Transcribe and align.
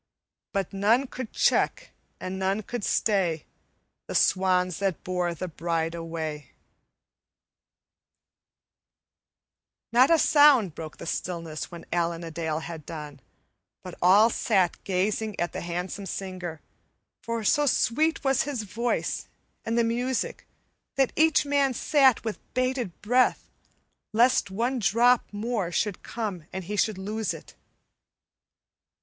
But 0.51 0.73
none 0.73 1.05
could 1.05 1.31
check 1.31 1.91
and 2.19 2.39
none 2.39 2.63
could 2.63 2.83
stay, 2.83 3.45
The 4.07 4.15
swans 4.15 4.79
that 4.79 5.03
bore 5.03 5.35
the 5.35 5.47
bride 5.47 5.93
away_." 5.93 6.47
Not 9.91 10.09
a 10.09 10.17
sound 10.17 10.73
broke 10.73 10.97
the 10.97 11.05
stillness 11.05 11.69
when 11.69 11.85
Allan 11.93 12.23
a 12.23 12.31
Dale 12.31 12.61
had 12.61 12.83
done, 12.83 13.19
but 13.83 13.93
all 14.01 14.31
sat 14.31 14.83
gazing 14.85 15.39
at 15.39 15.53
the 15.53 15.61
handsome 15.61 16.07
singer, 16.07 16.61
for 17.21 17.43
so 17.43 17.67
sweet 17.67 18.23
was 18.23 18.41
his 18.41 18.63
voice 18.63 19.27
and 19.63 19.77
the 19.77 19.83
music 19.83 20.47
that 20.95 21.13
each 21.15 21.45
man 21.45 21.75
sat 21.75 22.23
with 22.23 22.39
bated 22.55 22.99
breath, 23.03 23.51
lest 24.13 24.49
one 24.49 24.79
drop 24.79 25.27
more 25.31 25.71
should 25.71 26.01
come 26.01 26.45
and 26.51 26.63
he 26.63 26.75
should 26.75 26.97
lose 26.97 27.35
it. 27.35 27.53